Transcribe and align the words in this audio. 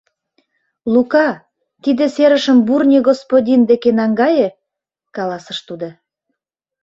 —Лука, 0.93 1.29
тиде 1.83 2.05
серышым 2.15 2.57
Бурни 2.67 2.97
господин 3.09 3.61
деке 3.69 3.89
наҥгае,— 3.99 4.47
каласыш 5.15 5.59
тудо. 5.67 5.89